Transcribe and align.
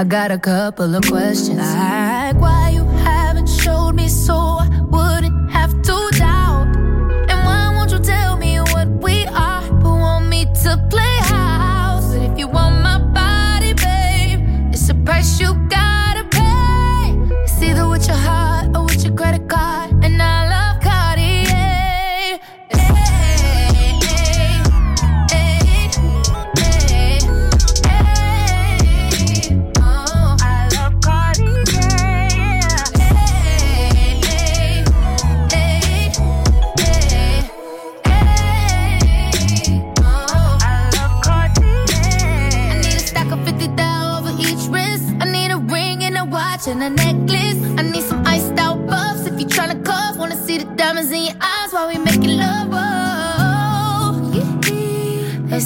I 0.00 0.04
got 0.04 0.30
a 0.30 0.38
couple 0.38 0.94
of 0.94 1.02
questions. 1.02 1.58
Like, 1.58 2.34
why 2.36 2.70
you 2.70 2.89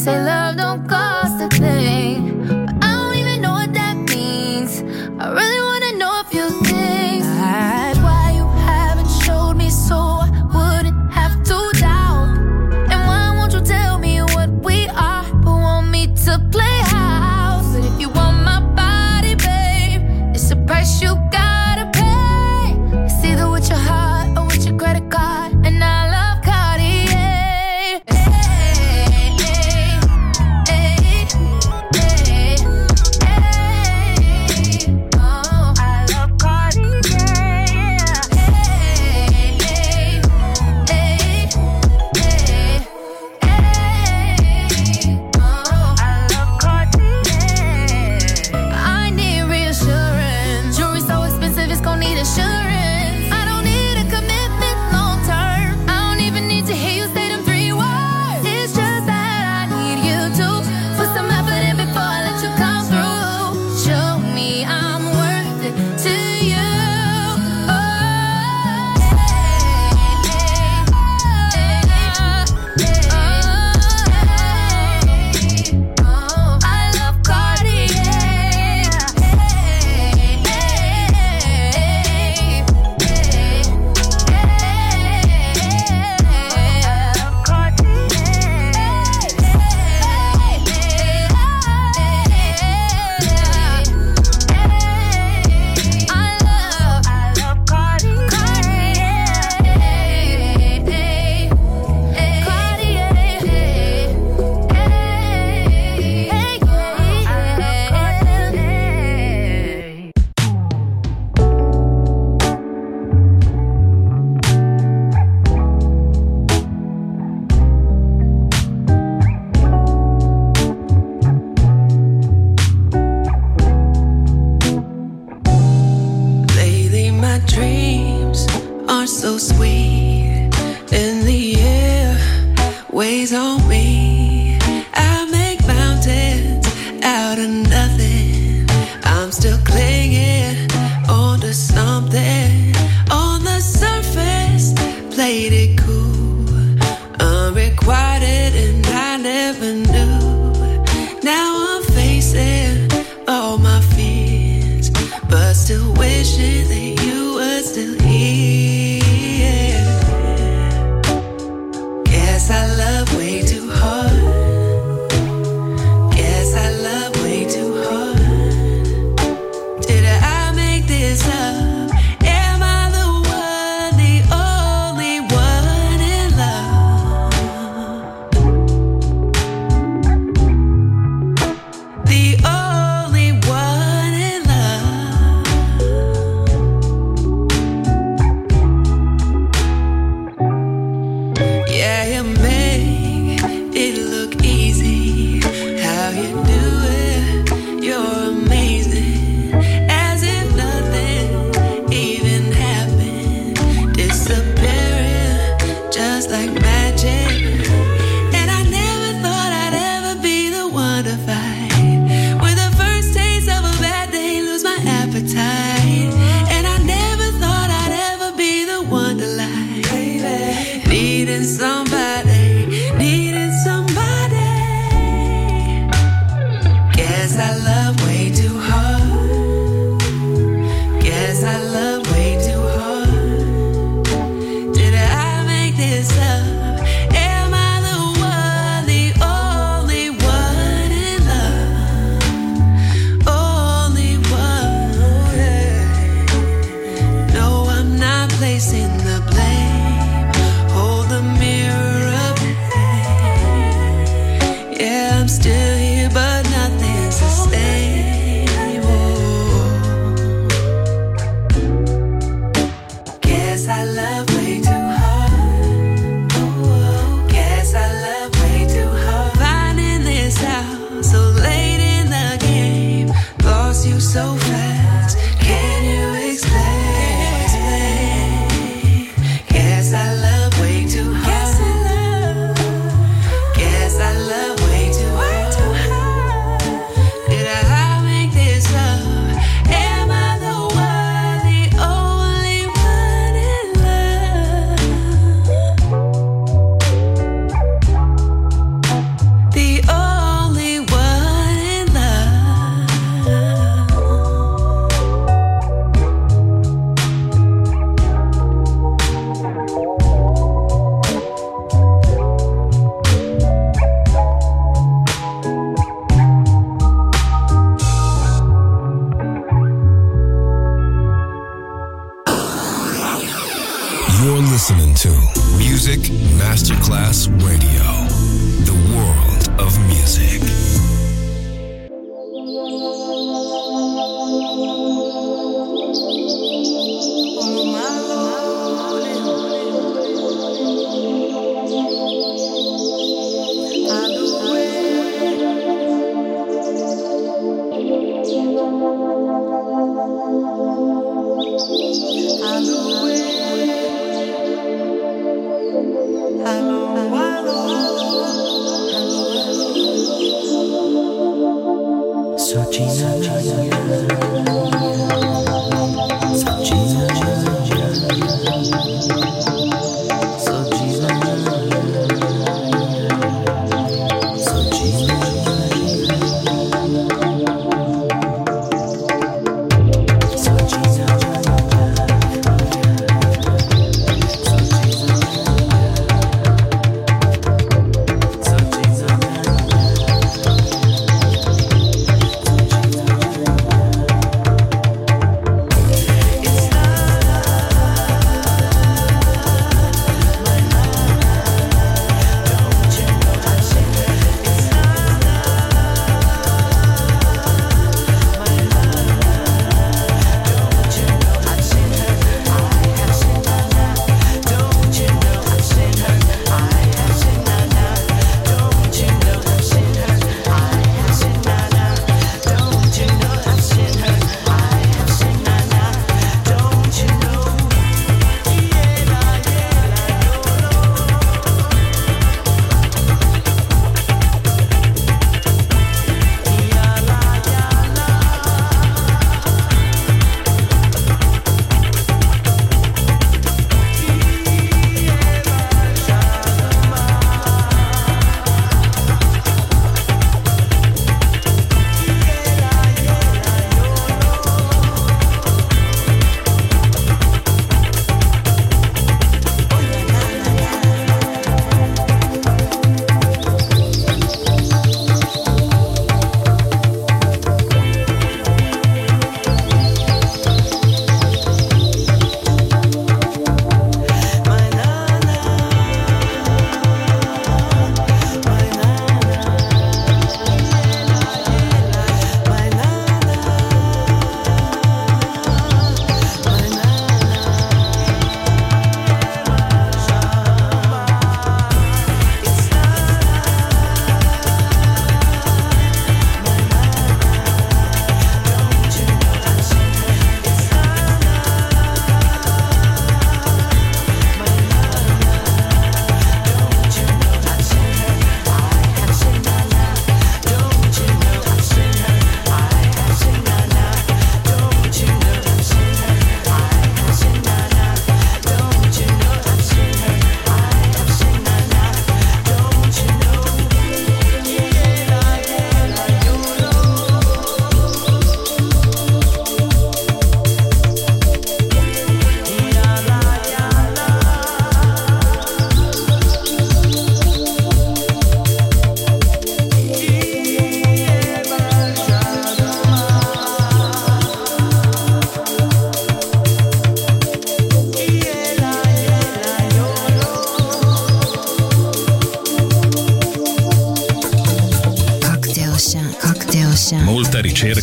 say 0.04 0.22
love 0.22 0.43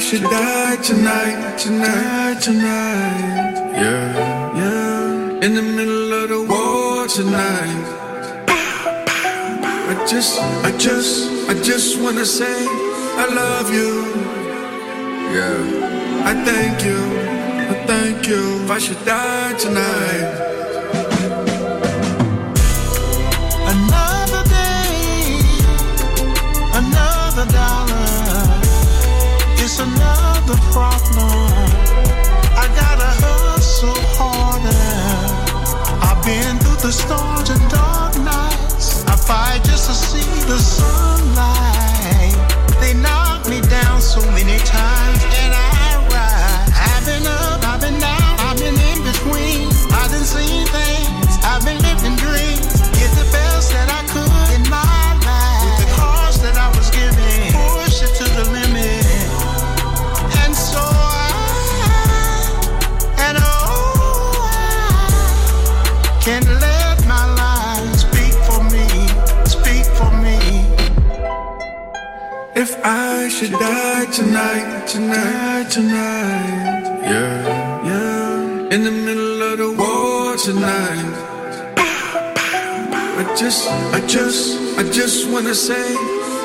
Should 0.00 0.22
die 0.22 0.76
tonight, 0.76 1.58
tonight, 1.58 2.40
tonight. 2.40 3.54
Yeah, 3.72 4.56
yeah. 4.56 5.44
In 5.44 5.54
the 5.54 5.62
middle 5.62 6.12
of 6.12 6.28
the 6.28 6.42
war 6.48 7.06
tonight. 7.08 7.84
I 9.88 10.06
just, 10.08 10.40
I 10.40 10.70
just, 10.78 11.48
I 11.50 11.54
just 11.62 12.00
wanna 12.00 12.24
say 12.24 12.56
I 13.22 13.26
love 13.42 13.72
you. 13.72 13.92
Yeah. 15.36 16.30
I 16.30 16.32
thank 16.44 16.84
you, 16.84 17.00
I 17.72 17.86
thank 17.86 18.28
you. 18.28 18.64
If 18.64 18.70
I 18.70 18.78
should 18.78 19.04
die 19.04 19.52
tonight. 19.58 20.45
I've 51.56 51.64
been 51.64 51.78
living 51.78 52.16
dreams. 52.16 52.75
I 72.88 73.28
should 73.28 73.50
die 73.50 74.04
tonight, 74.12 74.86
tonight, 74.86 75.68
tonight. 75.68 77.00
Yeah, 77.02 77.84
yeah. 77.84 78.74
In 78.74 78.84
the 78.84 78.92
middle 78.92 79.42
of 79.42 79.58
the 79.58 79.72
war 79.72 80.36
tonight. 80.36 81.12
I 81.76 83.34
just, 83.36 83.68
I 83.92 84.06
just, 84.06 84.78
I 84.78 84.84
just 84.92 85.28
wanna 85.28 85.52
say 85.52 85.96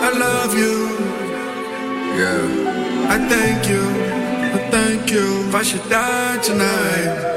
I 0.01 0.09
love 0.17 0.57
you. 0.57 0.77
Yeah. 2.17 3.13
I 3.13 3.19
thank 3.29 3.69
you, 3.69 3.83
I 4.57 4.67
thank 4.71 5.11
you. 5.11 5.47
If 5.47 5.53
I 5.53 5.61
should 5.61 5.87
die 5.91 6.39
tonight. 6.41 7.30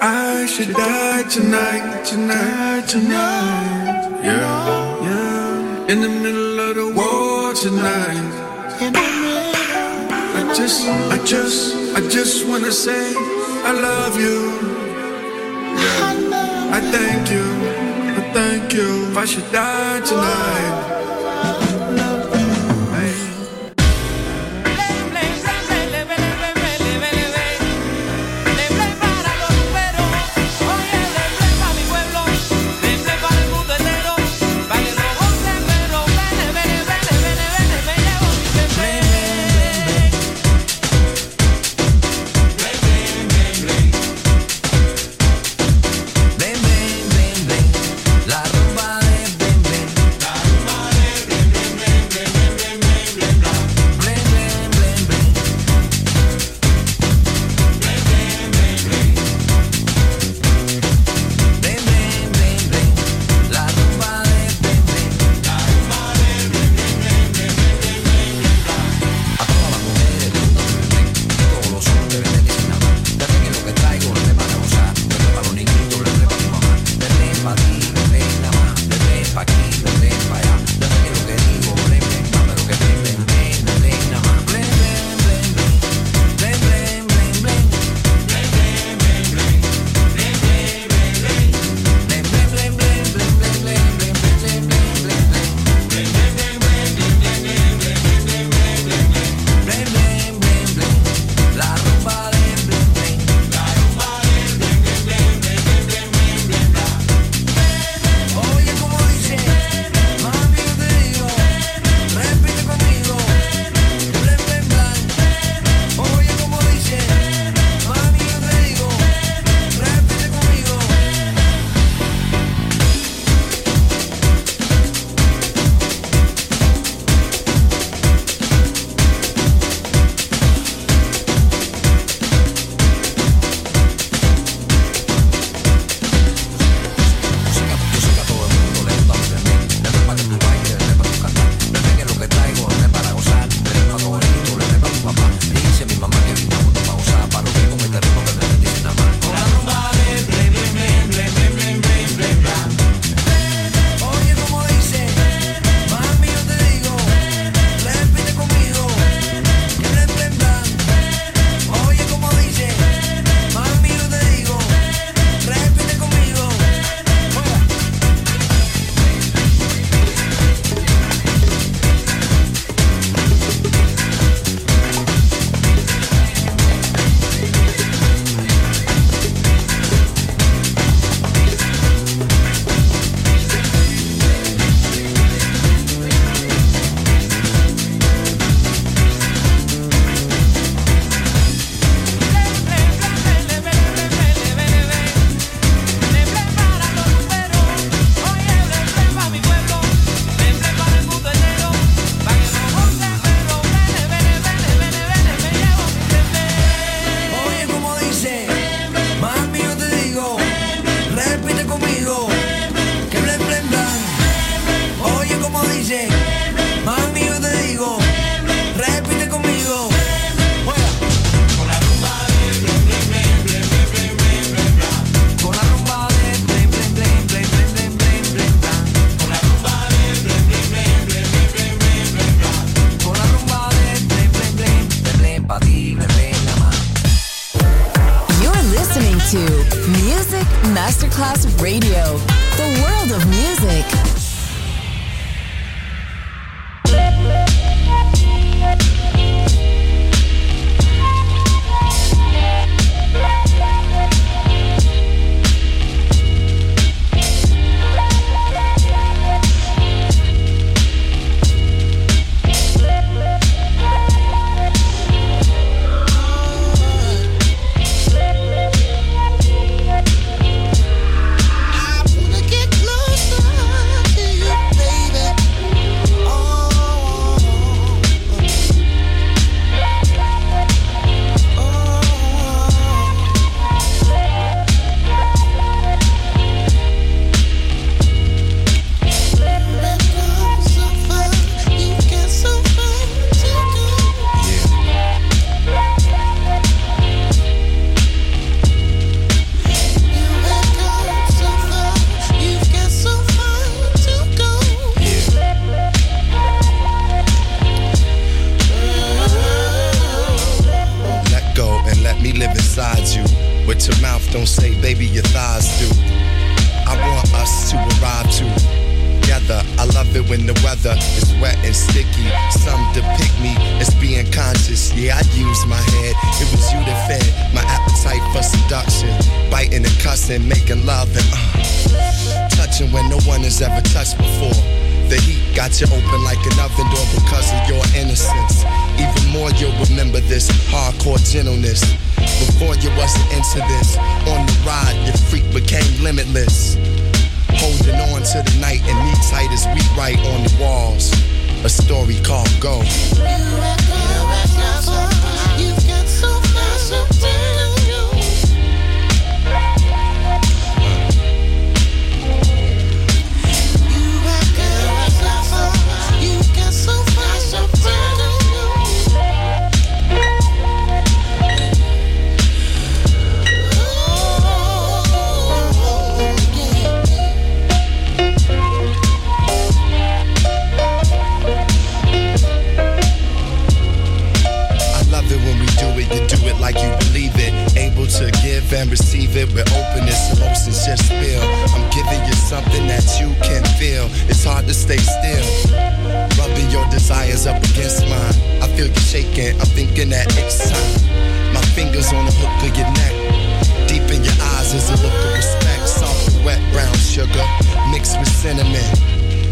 I 0.00 0.46
should 0.46 0.74
die 0.74 1.24
tonight, 1.24 2.04
tonight, 2.04 2.86
tonight. 2.88 4.20
Yeah, 4.22 5.02
yeah. 5.02 5.86
In 5.92 6.00
the 6.00 6.08
middle 6.08 6.60
of 6.60 6.76
the 6.76 6.92
war 6.94 7.52
tonight. 7.54 8.32
I 10.36 10.54
just, 10.54 10.86
I 10.86 11.18
just, 11.24 11.96
I 11.96 12.00
just 12.08 12.46
wanna 12.46 12.70
say 12.70 13.12
I 13.64 13.72
love 13.72 14.20
you. 14.20 14.38
Yeah. 15.82 16.76
I 16.76 16.80
thank 16.80 17.30
you, 17.30 17.44
I 18.18 18.32
thank 18.32 18.72
you. 18.74 19.10
If 19.10 19.16
I 19.16 19.24
should 19.24 19.50
die 19.50 20.00
tonight. 20.00 20.97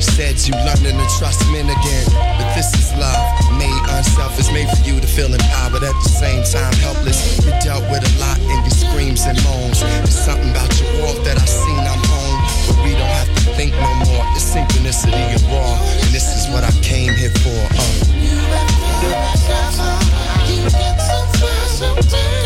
Said 0.01 0.37
you 0.45 0.55
learning 0.65 0.97
to 0.97 1.07
trust 1.19 1.41
men 1.53 1.69
again. 1.69 2.07
But 2.37 2.55
this 2.55 2.69
is 2.77 2.93
love, 2.97 3.25
made 3.57 3.83
unselfish, 3.89 4.53
made 4.53 4.69
for 4.69 4.83
you 4.85 5.01
to 5.01 5.07
feel 5.07 5.33
empowered 5.33 5.83
at 5.83 5.97
the 6.05 6.09
same 6.09 6.45
time 6.45 6.73
helpless. 6.85 7.45
You 7.45 7.53
dealt 7.65 7.85
with 7.91 8.05
a 8.05 8.13
lot 8.21 8.39
in 8.41 8.59
your 8.61 8.77
screams 8.77 9.25
and 9.25 9.37
moans. 9.45 9.81
There's 9.81 10.13
something 10.13 10.51
about 10.51 10.69
your 10.81 10.91
walk 11.01 11.17
that 11.25 11.37
I've 11.41 11.49
seen, 11.49 11.81
I'm 11.81 12.03
home. 12.13 12.41
But 12.69 12.77
we 12.85 12.93
don't 12.93 13.09
have 13.09 13.29
to 13.29 13.43
think 13.57 13.73
no 13.77 13.91
more. 14.05 14.25
It's 14.37 14.45
synchronicity 14.45 15.17
and 15.17 15.43
raw. 15.49 15.77
And 16.05 16.11
this 16.13 16.29
is 16.37 16.53
what 16.53 16.65
I 16.65 16.73
came 16.85 17.13
here 17.15 17.33
for. 17.41 17.61
Uh. 17.73 18.07
You 18.21 18.37
have 18.53 18.69
to 18.69 20.53
you 20.53 20.63
get 20.71 20.97
so 21.01 21.19
far 21.41 21.67
sometimes. 21.69 22.46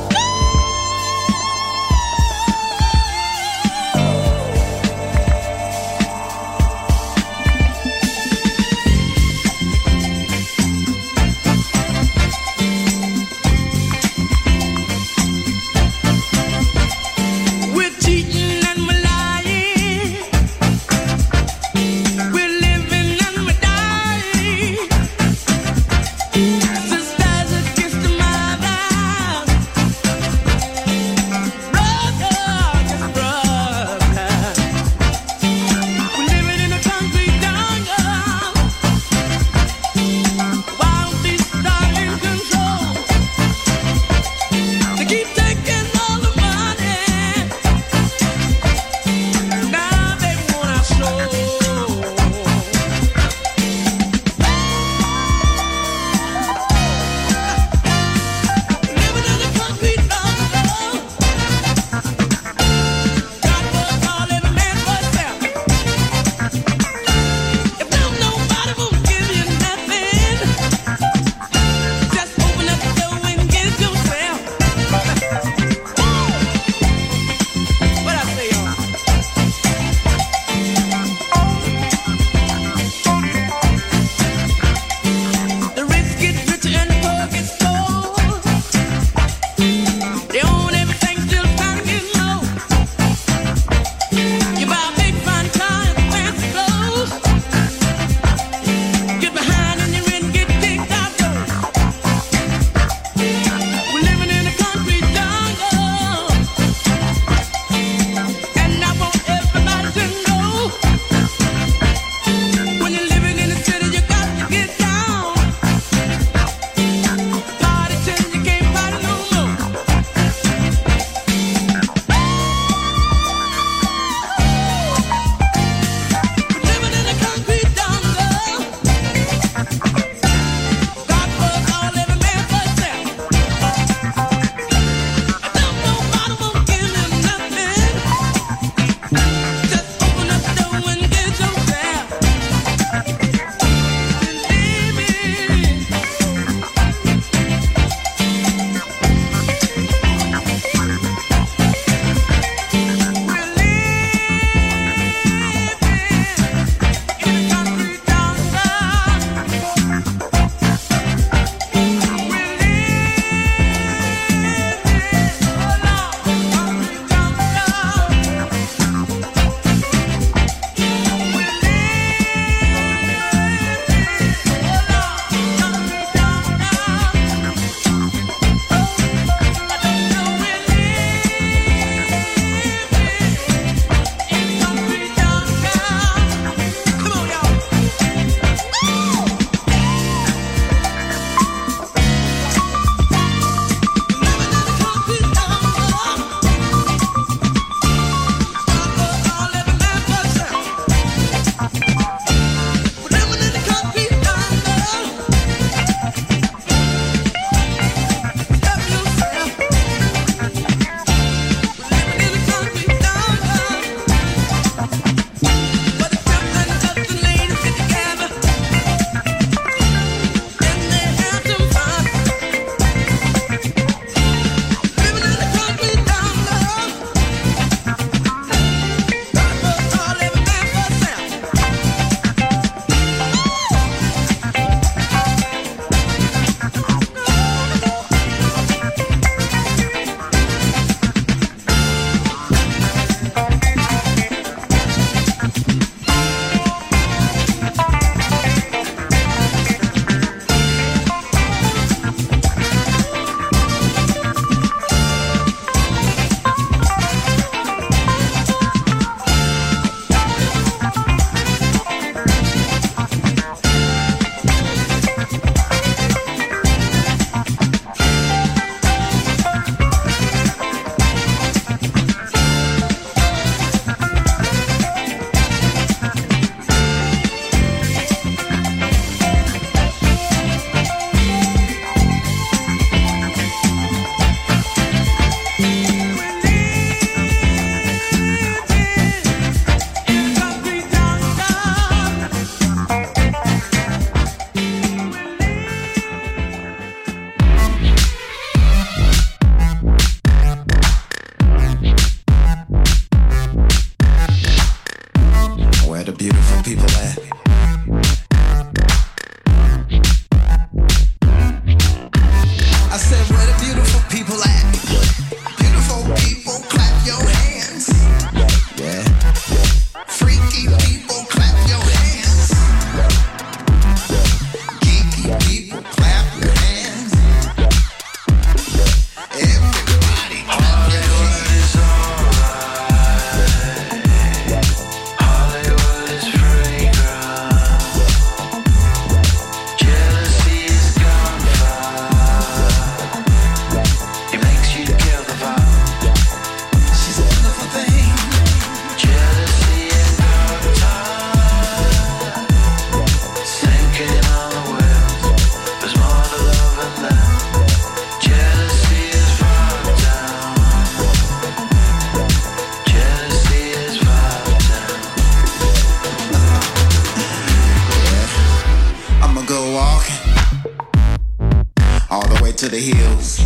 The 372.71 372.79
hills. 372.79 373.41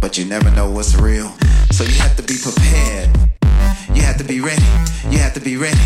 But 0.00 0.18
you 0.18 0.24
never 0.24 0.50
know 0.50 0.68
what's 0.68 0.96
real. 0.96 1.32
So 1.70 1.84
you 1.84 1.94
have 2.00 2.16
to 2.16 2.22
be 2.24 2.34
prepared. 2.42 3.10
You 3.94 4.02
have 4.02 4.18
to 4.18 4.24
be 4.24 4.40
ready. 4.40 4.66
You 5.08 5.18
have 5.18 5.34
to 5.34 5.40
be 5.40 5.56
ready. 5.56 5.78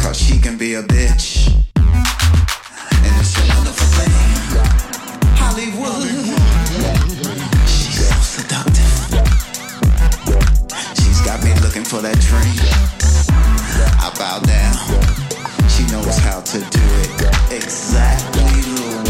Cause 0.00 0.16
she 0.16 0.38
can 0.38 0.56
be 0.56 0.74
a 0.74 0.82
bitch. 0.82 1.52
And 1.76 3.12
it's 3.20 3.36
a 3.36 3.44
wonderful 3.52 3.88
thing. 4.00 4.12
Hollywood. 5.36 6.08
She's 7.68 8.08
so 8.08 8.40
seductive. 8.40 8.92
She's 10.96 11.20
got 11.20 11.44
me 11.44 11.52
looking 11.60 11.84
for 11.84 12.00
that 12.00 12.18
dream. 12.24 12.56
I 14.00 14.08
bow 14.16 14.40
down. 14.40 15.68
She 15.68 15.84
knows 15.92 16.16
how 16.16 16.40
to 16.40 16.58
do 16.58 16.84
it 17.02 17.62
exactly 17.62 19.03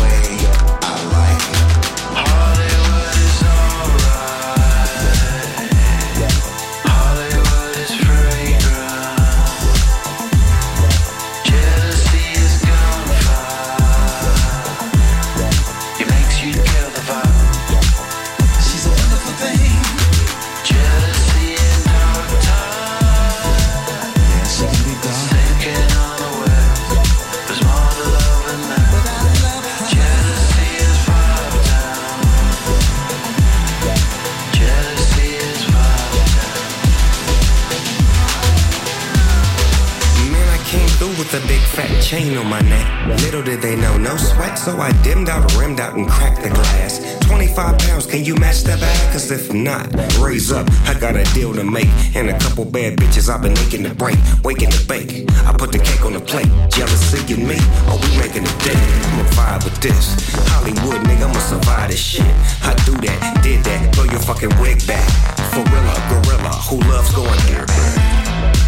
chain 42.04 42.36
on 42.36 42.46
my 42.46 42.60
neck. 42.60 42.86
Little 43.22 43.42
did 43.42 43.62
they 43.62 43.76
know, 43.76 43.96
no 43.96 44.16
sweat, 44.16 44.58
so 44.58 44.76
I 44.76 44.92
dimmed 45.02 45.28
out, 45.30 45.42
rimmed 45.56 45.80
out, 45.80 45.96
and 45.96 46.06
cracked 46.06 46.42
the 46.42 46.50
glass. 46.50 47.00
25 47.20 47.78
pounds, 47.78 48.06
can 48.06 48.24
you 48.24 48.34
match 48.34 48.62
that 48.64 48.78
bag? 48.80 49.12
Cause 49.12 49.30
if 49.30 49.52
not, 49.54 49.88
raise 50.20 50.52
up. 50.52 50.68
I 50.84 50.92
got 51.00 51.16
a 51.16 51.24
deal 51.32 51.54
to 51.54 51.64
make. 51.64 51.88
And 52.14 52.28
a 52.28 52.38
couple 52.38 52.66
bad 52.66 52.98
bitches 52.98 53.32
I've 53.32 53.40
been 53.40 53.54
making 53.54 53.84
to 53.84 53.94
break, 53.94 54.18
waking 54.44 54.70
to 54.70 54.86
bake. 54.86 55.24
I 55.48 55.54
put 55.56 55.72
the 55.72 55.78
cake 55.78 56.04
on 56.04 56.12
the 56.12 56.20
plate. 56.20 56.50
Jealousy 56.68 57.20
in 57.32 57.48
me, 57.48 57.56
are 57.88 57.96
we 57.96 58.08
making 58.20 58.44
a 58.44 58.54
date? 58.60 58.84
I'ma 59.08 59.24
vibe 59.32 59.64
with 59.64 59.80
this. 59.80 60.12
Hollywood, 60.52 61.00
nigga, 61.08 61.24
I'ma 61.24 61.40
survive 61.40 61.88
this 61.90 62.00
shit. 62.00 62.34
I 62.62 62.74
do 62.84 62.92
that, 63.06 63.40
did 63.42 63.64
that, 63.64 63.94
blow 63.94 64.04
your 64.04 64.20
fucking 64.20 64.52
wig 64.60 64.86
back. 64.86 65.08
Gorilla, 65.56 65.96
gorilla, 66.10 66.52
who 66.68 66.76
loves 66.90 67.14
going 67.14 67.40
there? 67.48 68.03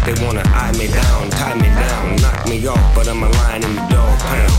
They 0.05 0.13
wanna 0.25 0.43
eye 0.45 0.71
me 0.77 0.87
down, 0.87 1.29
tie 1.29 1.55
me 1.55 1.69
down, 1.69 2.15
knock 2.17 2.47
me 2.47 2.65
off, 2.67 2.95
but 2.95 3.07
I'm 3.07 3.23
a 3.23 3.29
lion 3.29 3.63
in 3.63 3.75
the 3.75 3.81
dog 3.89 4.19
pound. 4.19 4.51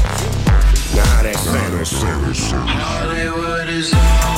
Now 0.94 1.04
how 1.04 1.22
that 1.22 1.36
sound? 1.36 2.68
Hollywood 2.68 3.68
is 3.68 3.92
alright. 3.94 4.37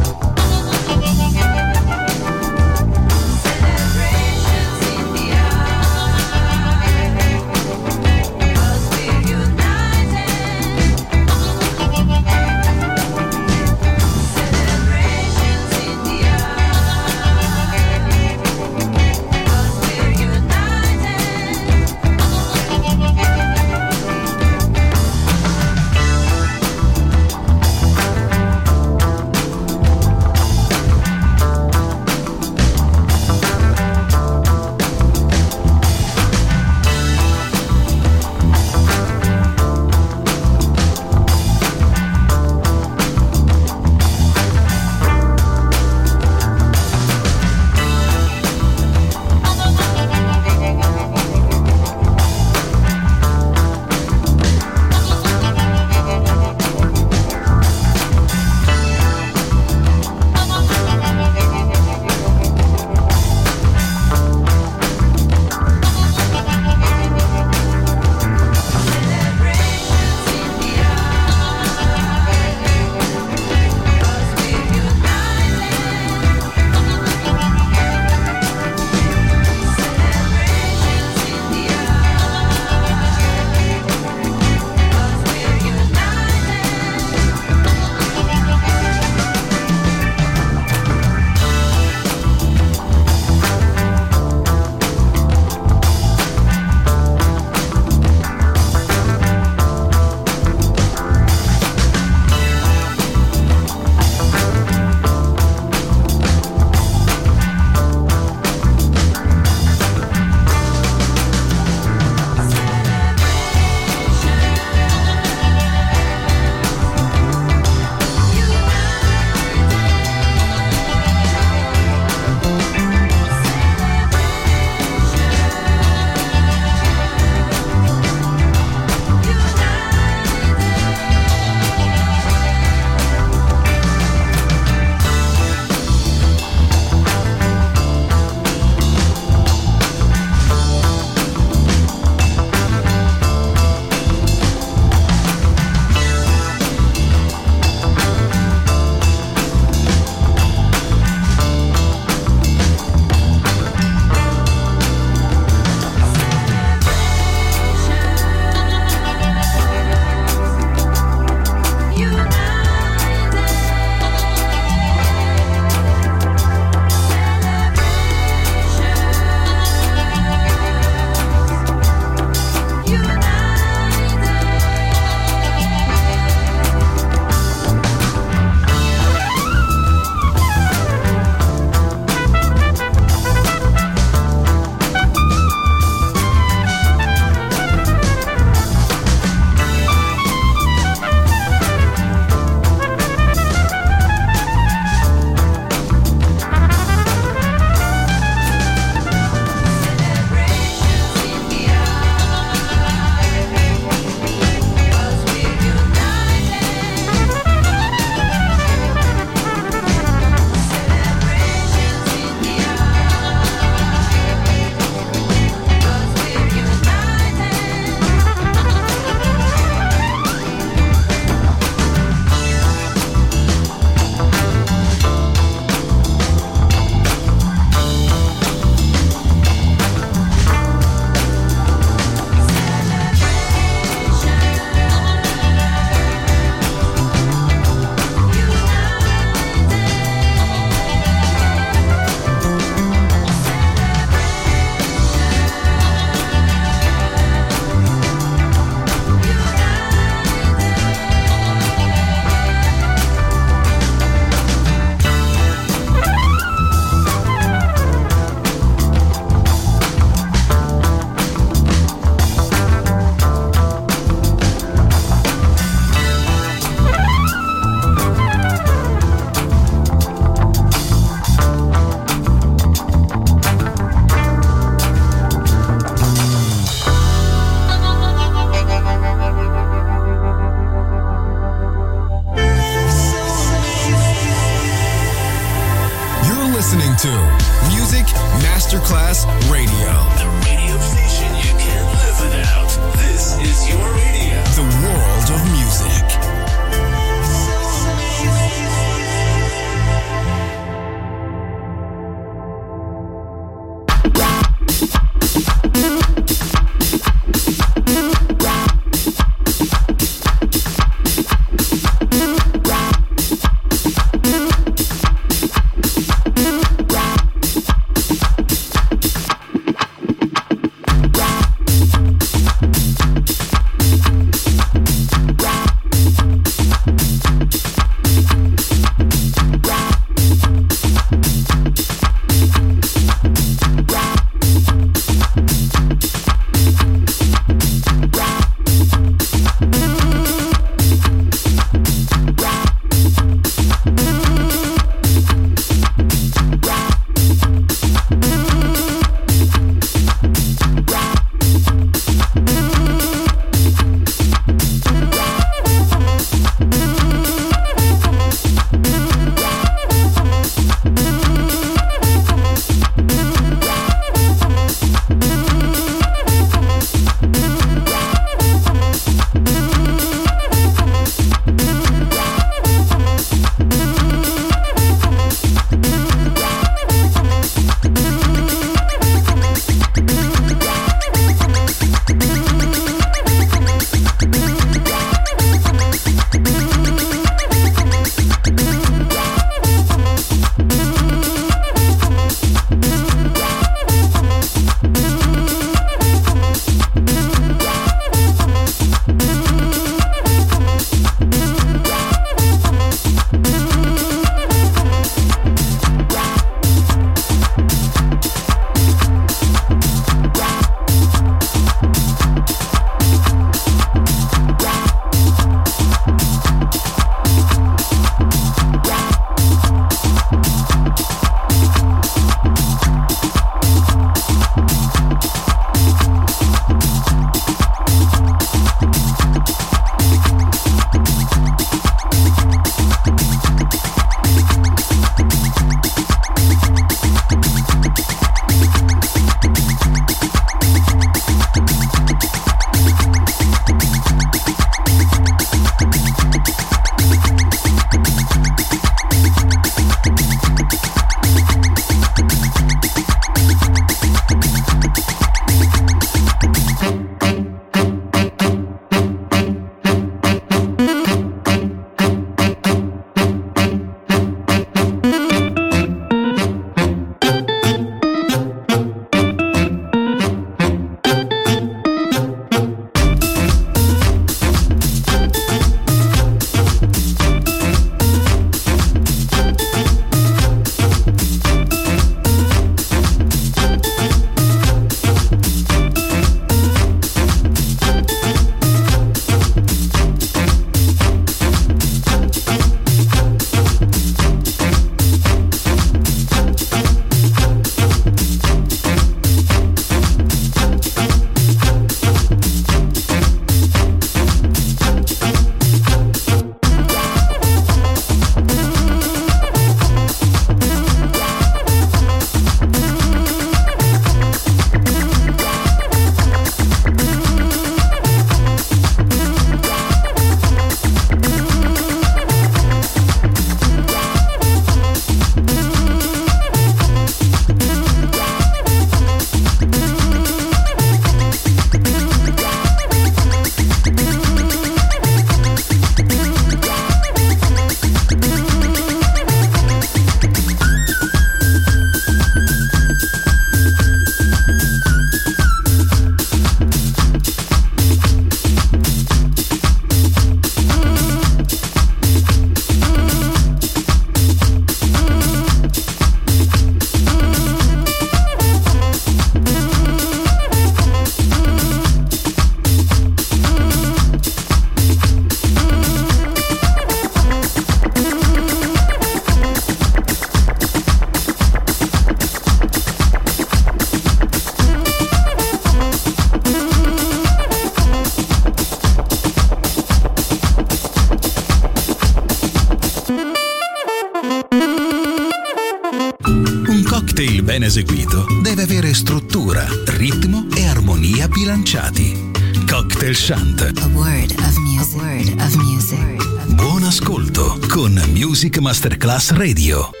Radio. 599.29 600.00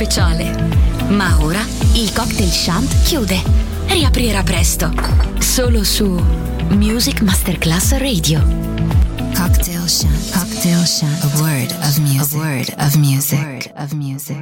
Speciale. 0.00 0.50
Ma 1.08 1.36
ora 1.40 1.60
il 1.92 2.10
cocktail 2.14 2.48
shant 2.48 3.02
chiude. 3.02 3.42
Riaprirà 3.86 4.42
presto. 4.42 4.90
Solo 5.38 5.84
su 5.84 6.08
Music 6.70 7.20
Masterclass 7.20 7.98
Radio. 7.98 8.42
Cocktail 9.34 9.86
Shant. 9.86 10.30
Cocktail 10.32 10.86
Shant. 10.86 11.22
A 11.22 11.40
word 11.42 11.70
of 11.82 11.98
music. 11.98 12.34
A 12.34 12.38
word 12.38 12.74
of 12.78 13.92
music. 13.92 14.38